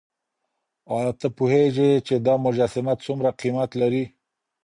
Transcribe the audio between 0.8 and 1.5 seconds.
ایا ته